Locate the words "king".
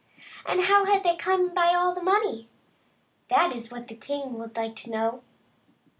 3.93-4.33